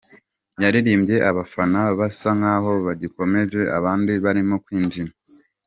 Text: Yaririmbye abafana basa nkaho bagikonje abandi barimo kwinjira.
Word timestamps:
Yaririmbye 0.63 1.15
abafana 1.29 1.81
basa 1.99 2.29
nkaho 2.39 2.71
bagikonje 2.85 3.61
abandi 3.77 4.11
barimo 4.25 4.55
kwinjira. 4.65 5.11